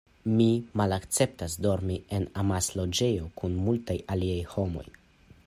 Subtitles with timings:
[0.37, 0.45] Mi
[0.81, 4.87] malakceptas dormi en amasloĝejo kun multaj aliaj homoj.